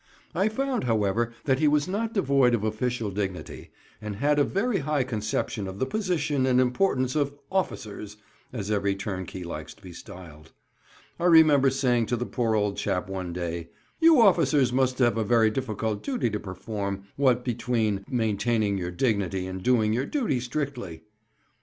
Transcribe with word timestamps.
I 0.33 0.49
found, 0.49 0.85
however, 0.85 1.31
that 1.45 1.59
he 1.59 1.67
was 1.67 1.87
not 1.87 2.11
devoid 2.11 2.55
of 2.55 2.63
official 2.63 3.11
dignity, 3.11 3.69
and 4.01 4.15
had 4.15 4.39
a 4.39 4.43
very 4.43 4.79
high 4.79 5.03
conception 5.03 5.67
of 5.67 5.77
the 5.77 5.85
position 5.85 6.47
and 6.47 6.59
importance 6.59 7.15
of 7.15 7.35
"officers," 7.51 8.17
as 8.51 8.71
every 8.71 8.95
turnkey 8.95 9.43
likes 9.43 9.75
to 9.75 9.81
be 9.83 9.93
styled. 9.93 10.53
I 11.19 11.25
remember 11.25 11.69
saying 11.69 12.07
to 12.07 12.15
the 12.15 12.25
poor 12.25 12.55
old 12.55 12.77
chap 12.77 13.09
one 13.11 13.31
day, 13.31 13.69
"You 13.99 14.19
officers 14.19 14.73
must 14.73 14.97
have 14.97 15.17
a 15.19 15.23
very 15.23 15.51
difficult 15.51 16.01
duty 16.01 16.31
to 16.31 16.39
perform, 16.39 17.03
what 17.15 17.45
between 17.45 18.03
maintaining 18.09 18.79
your 18.79 18.89
dignity 18.89 19.45
and 19.45 19.61
doing 19.61 19.93
your 19.93 20.07
duty 20.07 20.39
strictly." 20.39 21.03